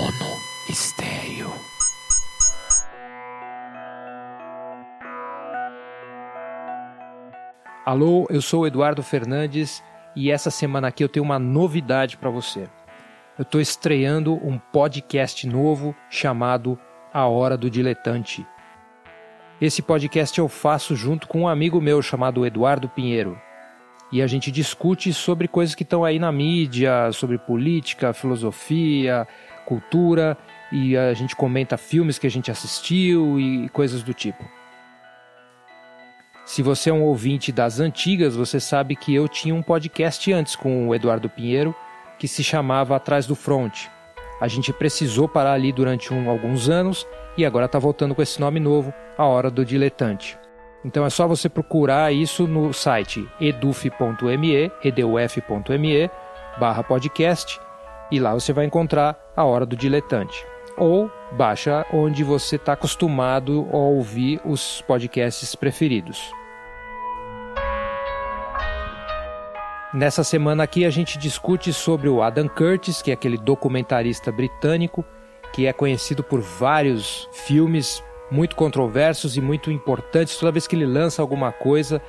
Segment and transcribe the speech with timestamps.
[0.00, 1.52] Mono Estéreo.
[7.84, 9.84] Alô, eu sou Eduardo Fernandes
[10.16, 12.66] e essa semana aqui eu tenho uma novidade para você.
[13.38, 16.78] Eu estou estreando um podcast novo chamado
[17.12, 18.46] A Hora do Diletante.
[19.60, 23.38] Esse podcast eu faço junto com um amigo meu chamado Eduardo Pinheiro.
[24.12, 29.28] E a gente discute sobre coisas que estão aí na mídia, sobre política, filosofia,
[29.70, 30.36] cultura,
[30.72, 34.44] e a gente comenta filmes que a gente assistiu e coisas do tipo.
[36.44, 40.56] Se você é um ouvinte das antigas, você sabe que eu tinha um podcast antes
[40.56, 41.72] com o Eduardo Pinheiro
[42.18, 43.86] que se chamava Atrás do Front.
[44.40, 48.40] A gente precisou parar ali durante um, alguns anos e agora está voltando com esse
[48.40, 50.36] nome novo, A Hora do Diletante.
[50.84, 56.10] Então é só você procurar isso no site eduf.me, eduf.me,
[56.58, 57.60] barra podcast,
[58.10, 60.46] e lá você vai encontrar A Hora do Diletante.
[60.76, 66.30] Ou baixa onde você está acostumado a ouvir os podcasts preferidos.
[69.94, 75.02] Nessa semana aqui a gente discute sobre o Adam Curtis, que é aquele documentarista britânico
[75.54, 80.36] que é conhecido por vários filmes muito controversos e muito importantes.
[80.36, 82.00] Toda vez que ele lança alguma coisa,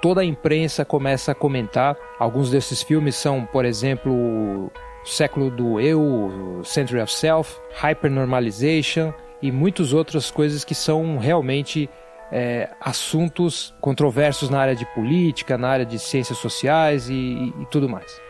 [0.00, 1.96] toda a imprensa começa a comentar.
[2.16, 4.70] Alguns desses filmes são, por exemplo,
[5.04, 9.12] Século do Eu, Century of Self, Hypernormalization
[9.42, 11.88] e muitas outras coisas que são realmente
[12.30, 17.66] é, assuntos controversos na área de política, na área de ciências sociais e, e, e
[17.70, 18.20] tudo mais.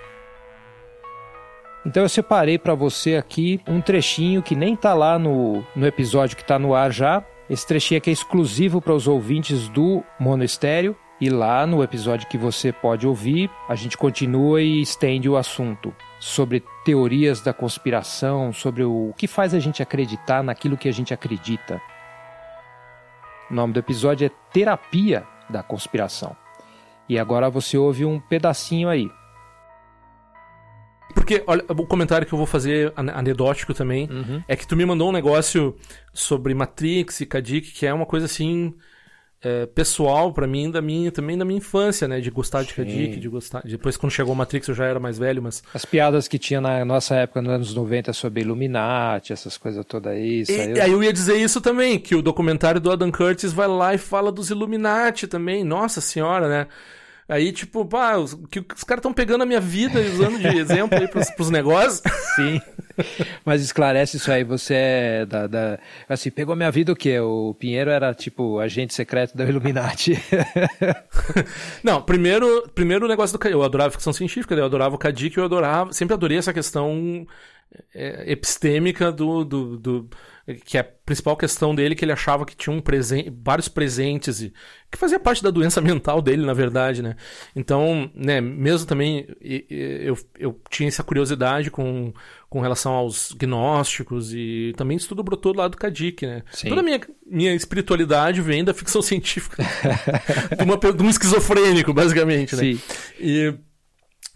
[1.84, 6.36] Então eu separei para você aqui um trechinho que nem tá lá no, no episódio
[6.36, 7.24] que tá no ar já.
[7.48, 10.96] Esse trechinho aqui é exclusivo para os ouvintes do Monostério.
[11.20, 15.94] E lá no episódio que você pode ouvir, a gente continua e estende o assunto
[16.20, 21.12] sobre teorias da conspiração, sobre o que faz a gente acreditar naquilo que a gente
[21.14, 21.80] acredita.
[23.50, 26.36] O nome do episódio é Terapia da Conspiração.
[27.08, 29.10] E agora você ouve um pedacinho aí.
[31.14, 34.42] Porque, olha, o comentário que eu vou fazer anedótico também Uhum.
[34.46, 35.74] é que tu me mandou um negócio
[36.12, 38.74] sobre Matrix e Kadik, que é uma coisa assim.
[39.42, 42.20] É, pessoal pra mim, da minha, também da minha infância, né?
[42.20, 42.74] De gostar de.
[42.74, 43.62] Kadik, de gostar.
[43.64, 45.62] Depois, quando chegou o Matrix, eu já era mais velho, mas.
[45.72, 50.12] As piadas que tinha na nossa época, nos anos 90, sobre Illuminati, essas coisas todas
[50.12, 50.40] aí.
[50.40, 53.52] Isso aí E, aí eu ia dizer isso também, que o documentário do Adam Curtis
[53.52, 55.64] vai lá e fala dos Illuminati também.
[55.64, 56.66] Nossa senhora, né?
[57.30, 60.48] Aí, tipo, pá, os, que, os caras estão pegando a minha vida e usando de
[60.58, 62.02] exemplo aí pros, pros negócios.
[62.34, 62.60] Sim.
[63.44, 67.20] Mas esclarece isso aí, você é da, da- Assim, pegou minha vida o quê?
[67.20, 70.18] O Pinheiro era tipo agente secreto da Illuminati.
[71.82, 73.48] Não, primeiro, primeiro o negócio do.
[73.48, 75.92] Eu adorava ficção científica, eu adorava o Kadik, eu adorava.
[75.92, 77.26] Sempre adorei essa questão
[77.94, 80.10] é, epistêmica do, do, do-
[80.54, 84.40] que é a principal questão dele, que ele achava que tinha um presen vários presentes
[84.40, 84.52] e
[84.90, 87.16] que fazia parte da doença mental dele, na verdade, né?
[87.54, 92.12] Então, né, mesmo também eu, eu tinha essa curiosidade com,
[92.48, 96.42] com relação aos gnósticos e também isso tudo brotou do lado do Kadik, né?
[96.50, 96.68] Sim.
[96.68, 99.62] Toda a minha, minha espiritualidade vem da ficção científica.
[100.56, 102.62] de, uma de um esquizofrênico, basicamente, né?
[102.62, 102.80] Sim.
[103.18, 103.54] E,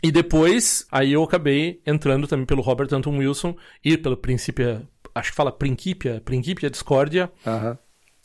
[0.05, 5.31] e depois, aí eu acabei entrando também pelo Robert Anton Wilson e pelo Princípio, acho
[5.31, 7.79] que fala Principia, Principia Discordia, Aham.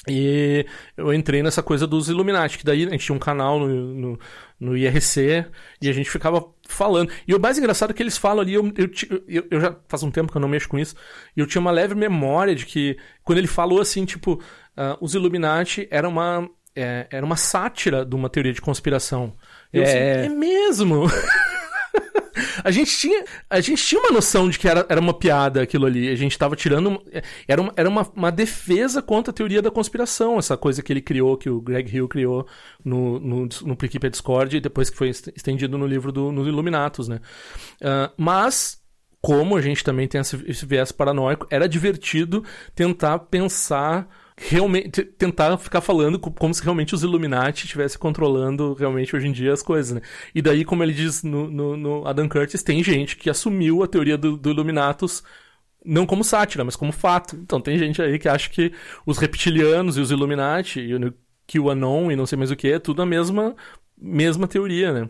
[0.08, 0.66] e
[0.98, 4.20] eu entrei nessa coisa dos Illuminati, que daí a gente tinha um canal no, no,
[4.60, 5.46] no IRC
[5.82, 7.12] e a gente ficava falando.
[7.28, 8.72] E o mais engraçado é que eles falam ali, eu,
[9.28, 10.96] eu, eu, já faz um tempo que eu não mexo com isso,
[11.36, 14.42] e eu tinha uma leve memória de que quando ele falou assim, tipo,
[14.76, 19.36] ah, os Illuminati era uma, é, era uma sátira de uma teoria de conspiração.
[19.72, 20.26] Eu, assim, É.
[20.26, 21.06] é mesmo?
[22.70, 25.88] A gente tinha, a gente tinha uma noção de que era, era uma piada aquilo
[25.88, 26.08] ali.
[26.08, 27.02] A gente tava tirando.
[27.48, 31.02] Era, uma, era uma, uma defesa contra a teoria da conspiração, essa coisa que ele
[31.02, 32.48] criou, que o Greg Hill criou
[32.86, 36.48] no, no, no Principia Discord e depois que foi est- estendido no livro do, nos
[36.48, 37.20] Illuminatus, né?
[37.82, 38.80] Ah, mas
[39.22, 44.08] como a gente também tem esse, esse viés paranoico, era divertido tentar pensar
[44.40, 49.32] realmente tentar ficar falando co- como se realmente os Illuminati estivessem controlando realmente hoje em
[49.32, 50.02] dia as coisas, né?
[50.34, 53.88] E daí, como ele diz no, no, no Adam Curtis, tem gente que assumiu a
[53.88, 55.24] teoria do, do Illuminatus
[55.86, 57.36] não como sátira, mas como fato.
[57.38, 58.74] Então tem gente aí que acha que
[59.06, 61.14] os reptilianos e os Illuminati e o
[61.48, 63.56] QAnon e não sei mais o que, é tudo a mesma,
[63.98, 65.10] mesma teoria, né?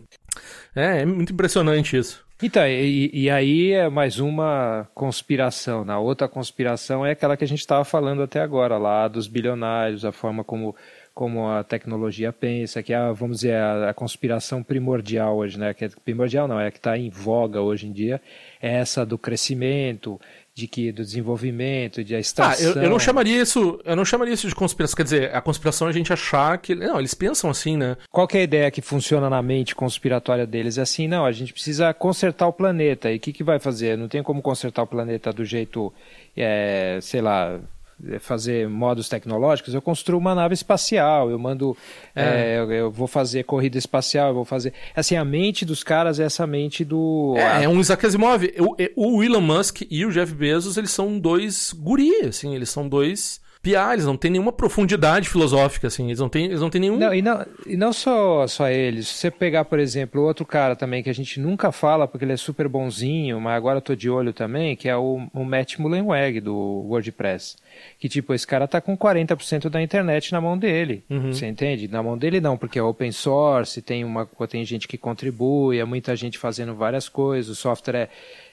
[0.74, 2.24] É, é muito impressionante isso.
[2.42, 5.84] Então, e, e aí é mais uma conspiração.
[5.84, 10.06] Na outra conspiração é aquela que a gente estava falando até agora, lá dos bilionários,
[10.06, 10.74] a forma como,
[11.12, 15.74] como a tecnologia pensa, que é, vamos dizer, a, a conspiração primordial hoje, né?
[15.74, 18.22] Que é primordial não, é que está em voga hoje em dia,
[18.60, 20.18] é essa do crescimento,
[20.60, 22.72] de que do desenvolvimento, de a extração.
[22.72, 24.96] Ah, eu, eu, não chamaria isso, eu não chamaria isso de conspiração.
[24.96, 27.96] Quer dizer, a conspiração é a gente achar que, não, eles pensam assim, né?
[28.10, 30.76] Qual é a ideia que funciona na mente conspiratória deles?
[30.76, 33.10] É assim, não, a gente precisa consertar o planeta.
[33.10, 33.96] E o que, que vai fazer?
[33.96, 35.92] Não tem como consertar o planeta do jeito,
[36.36, 37.58] é, sei lá,
[38.20, 41.76] fazer modos tecnológicos, eu construo uma nave espacial, eu mando,
[42.14, 42.22] é.
[42.22, 44.72] É, eu, eu, vou fazer corrida espacial, eu vou fazer.
[44.94, 47.34] Assim, a mente dos caras é essa mente do.
[47.36, 48.44] É, é um Isaac Asimov.
[48.96, 52.88] O, o Elon Musk e o Jeff Bezos, eles são dois guri, assim, eles são
[52.88, 56.80] dois piar, eles não têm nenhuma profundidade filosófica, assim, eles não têm, eles não têm
[56.80, 56.96] nenhum...
[56.96, 60.74] Não, e não, e não só, só eles, se você pegar, por exemplo, outro cara
[60.74, 63.94] também que a gente nunca fala porque ele é super bonzinho, mas agora eu tô
[63.94, 67.56] de olho também, que é o, o Matt Mullenweg, do WordPress.
[67.98, 71.32] Que, tipo, esse cara tá com 40% da internet na mão dele, uhum.
[71.32, 71.86] você entende?
[71.86, 75.84] Na mão dele não, porque é open source, tem, uma, tem gente que contribui, é
[75.84, 78.08] muita gente fazendo várias coisas, o software é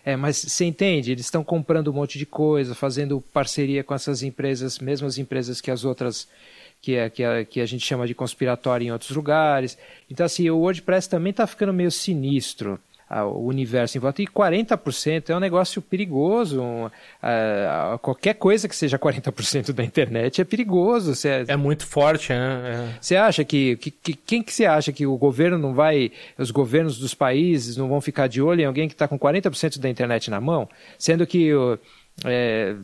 [0.08, 1.12] é, mas você entende?
[1.12, 5.72] Eles estão comprando um monte de coisa, fazendo parceria com essas empresas, mesmas empresas que
[5.72, 6.28] as outras
[6.82, 9.78] que, é, que, é, que a gente chama de conspiratória em outros lugares.
[10.10, 12.80] Então, assim, o WordPress também está ficando meio sinistro
[13.10, 14.22] o universo em volta.
[14.22, 16.62] E 40% é um negócio perigoso.
[16.62, 16.90] Um,
[18.02, 21.16] qualquer coisa que seja 40% da internet é perigoso.
[21.16, 22.98] Cê, é muito forte, né?
[23.00, 23.20] Você é.
[23.20, 26.12] acha que, que, que, Quem que você acha que o governo não vai.
[26.38, 29.80] Os governos dos países não vão ficar de olho em alguém que está com 40%
[29.80, 30.68] da internet na mão?
[30.98, 31.52] Sendo que.
[32.26, 32.76] É,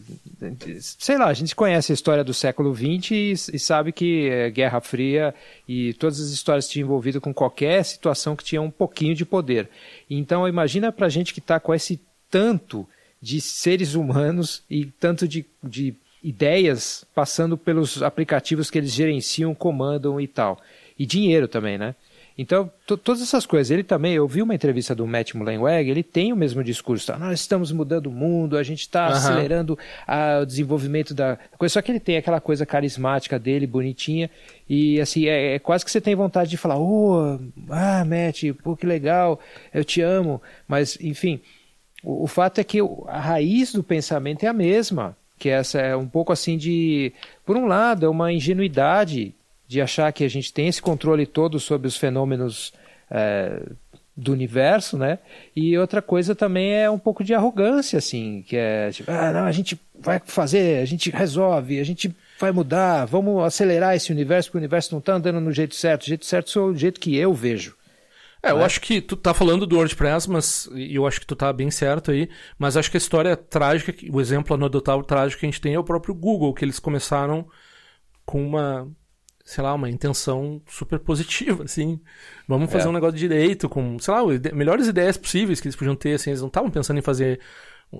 [0.80, 4.51] sei lá, a gente conhece a história do século XX e, e sabe que é,
[4.51, 5.33] Guerra Fria
[5.68, 9.69] e todas as histórias tinham envolvido com qualquer situação que tinha um pouquinho de poder.
[10.09, 12.00] Então, imagina para a gente que está com esse
[12.30, 12.88] tanto
[13.19, 20.21] de seres humanos e tanto de, de ideias passando pelos aplicativos que eles gerenciam, comandam
[20.21, 20.59] e tal.
[20.97, 21.95] E dinheiro também, né?
[22.38, 23.69] Então, todas essas coisas.
[23.69, 27.07] Ele também, eu vi uma entrevista do Matt Mullenweg, ele tem o mesmo discurso.
[27.07, 27.18] Tá?
[27.18, 29.13] Nós estamos mudando o mundo, a gente está uhum.
[29.13, 31.74] acelerando a, o desenvolvimento da coisa.
[31.74, 34.30] Só que ele tem aquela coisa carismática dele, bonitinha.
[34.68, 37.39] E assim, é, é quase que você tem vontade de falar: Oh,
[37.69, 39.39] ah, Matt, pô, que legal,
[39.74, 40.41] eu te amo.
[40.68, 41.39] Mas, enfim,
[42.03, 45.15] o, o fato é que a raiz do pensamento é a mesma.
[45.38, 47.13] Que essa é um pouco assim de.
[47.45, 49.36] Por um lado, é uma ingenuidade
[49.68, 52.74] de achar que a gente tem esse controle todo sobre os fenômenos
[53.10, 53.62] é,
[54.15, 55.19] do universo, né?
[55.56, 59.45] E outra coisa também é um pouco de arrogância, assim, que é tipo, ah, não,
[59.45, 64.50] a gente vai fazer, a gente resolve, a gente vai mudar, vamos acelerar esse universo,
[64.50, 66.04] porque o universo não está andando no jeito certo.
[66.04, 67.75] O jeito certo é o jeito que eu vejo.
[68.44, 68.65] É, eu né?
[68.65, 72.12] acho que tu tá falando do WordPress, mas eu acho que tu tá bem certo
[72.12, 72.30] aí,
[72.60, 75.80] mas acho que a história trágica, o exemplo anedotal trágico que a gente tem é
[75.80, 77.48] o próprio Google, que eles começaram
[78.25, 78.88] com uma
[79.44, 82.00] sei lá, uma intenção super positiva, assim.
[82.48, 82.90] Vamos fazer é.
[82.90, 84.22] um negócio direito, com, sei lá,
[84.54, 86.30] melhores ideias possíveis que eles podiam ter, assim.
[86.30, 87.40] Eles não estavam pensando em fazer.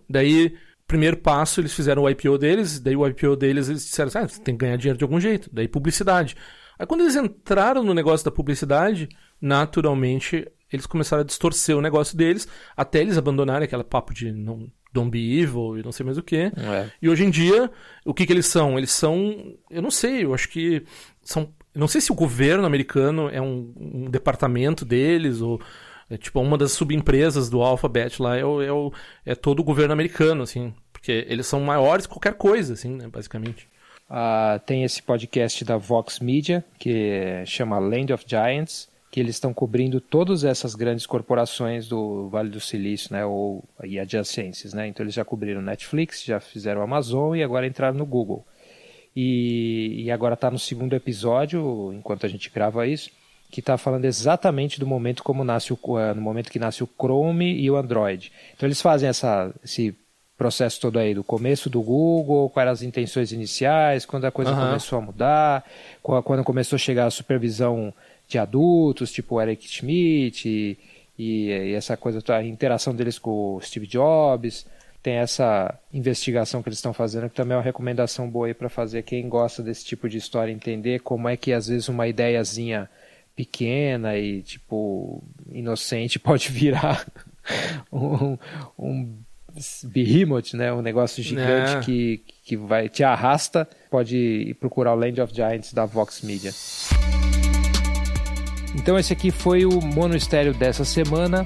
[0.10, 0.56] Daí,
[0.88, 4.56] primeiro passo, eles fizeram o IPO deles, daí o IPO deles, eles disseram, ah, tem
[4.56, 5.50] que ganhar dinheiro de algum jeito.
[5.52, 6.36] Daí, publicidade.
[6.80, 9.10] Aí, quando eles entraram no negócio da publicidade,
[9.42, 14.72] naturalmente, eles começaram a distorcer o negócio deles, até eles abandonarem aquele papo de não
[14.94, 16.36] Don't Be Evil e não sei mais o que.
[16.36, 16.90] É.
[17.02, 17.70] E hoje em dia,
[18.06, 18.78] o que, que eles são?
[18.78, 19.58] Eles são.
[19.70, 20.84] Eu não sei, eu acho que
[21.24, 21.50] são.
[21.74, 25.62] Não sei se o governo americano é um, um departamento deles ou.
[26.10, 30.44] É, tipo, uma das subempresas do Alphabet lá é, é, é todo o governo americano,
[30.44, 30.74] assim.
[30.92, 33.68] Porque eles são maiores que qualquer coisa, assim, né, basicamente.
[34.10, 39.54] Uh, tem esse podcast da Vox Media, que chama Land of Giants, que eles estão
[39.54, 44.88] cobrindo todas essas grandes corporações do Vale do Silício, né, ou e adjacências, né?
[44.88, 48.46] Então eles já cobriram Netflix, já fizeram Amazon e agora entraram no Google.
[49.16, 53.10] E, e agora está no segundo episódio, enquanto a gente grava isso,
[53.52, 55.78] que está falando exatamente do momento como nasce o,
[56.16, 58.32] no momento que nasce o Chrome e o Android.
[58.56, 59.96] Então eles fazem essa, esse
[60.36, 64.52] processo todo aí do começo do Google, quais eram as intenções iniciais, quando a coisa
[64.52, 64.58] uhum.
[64.58, 65.64] começou a mudar,
[66.02, 67.94] quando começou a chegar a supervisão
[68.28, 70.78] de adultos, tipo Eric Schmidt e,
[71.18, 74.66] e, e essa coisa, a interação deles com o Steve Jobs.
[75.04, 78.70] Tem essa investigação que eles estão fazendo, que também é uma recomendação boa aí para
[78.70, 82.90] fazer quem gosta desse tipo de história entender como é que às vezes uma ideiazinha
[83.36, 87.06] pequena e tipo inocente pode virar
[87.92, 88.38] um,
[88.80, 89.14] um
[89.84, 90.72] behemoth, né?
[90.72, 91.80] Um negócio gigante é.
[91.82, 93.68] que, que vai te arrasta.
[93.92, 96.52] Pode ir procurar o Land of Giants da Vox Media.
[98.76, 101.46] Então esse aqui foi o Mono Estéreo dessa semana.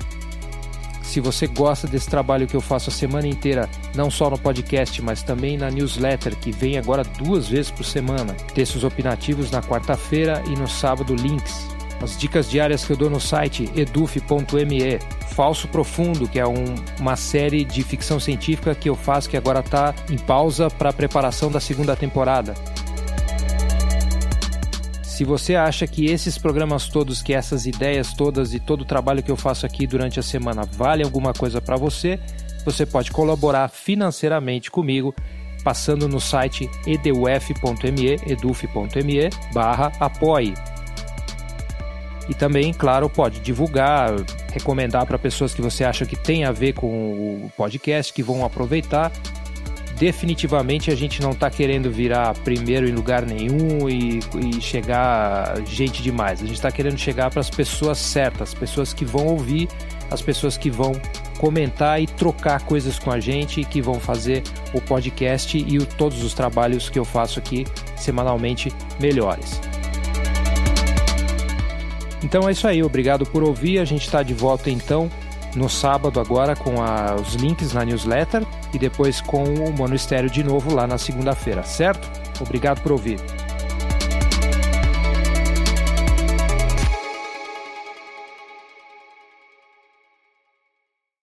[1.07, 5.01] Se você gosta desse trabalho que eu faço a semana inteira, não só no podcast,
[5.01, 10.43] mas também na newsletter, que vem agora duas vezes por semana, textos opinativos na quarta-feira
[10.47, 11.65] e no sábado links.
[12.01, 14.99] As dicas diárias que eu dou no site eduf.me,
[15.33, 19.61] Falso Profundo, que é um, uma série de ficção científica que eu faço que agora
[19.61, 22.53] está em pausa para a preparação da segunda temporada.
[25.17, 29.23] Se você acha que esses programas todos, que essas ideias todas e todo o trabalho
[29.23, 32.19] que eu faço aqui durante a semana vale alguma coisa para você,
[32.63, 35.15] você pode colaborar financeiramente comigo
[35.63, 40.53] passando no site eduf.me, eduf.me barra apoie.
[42.29, 44.13] E também, claro, pode divulgar,
[44.53, 48.45] recomendar para pessoas que você acha que tem a ver com o podcast, que vão
[48.45, 49.11] aproveitar.
[49.97, 56.03] Definitivamente a gente não está querendo virar primeiro em lugar nenhum e, e chegar gente
[56.03, 56.39] demais.
[56.41, 59.67] A gente está querendo chegar para as pessoas certas, as pessoas que vão ouvir,
[60.11, 60.91] as pessoas que vão
[61.39, 66.23] comentar e trocar coisas com a gente, que vão fazer o podcast e o, todos
[66.23, 69.59] os trabalhos que eu faço aqui semanalmente melhores.
[72.23, 73.79] Então é isso aí, obrigado por ouvir.
[73.79, 75.09] A gente está de volta então
[75.57, 80.29] no sábado agora com a, os links na newsletter e depois com o Mono Estéreo
[80.29, 82.07] de novo lá na segunda-feira, certo?
[82.39, 83.19] Obrigado por ouvir.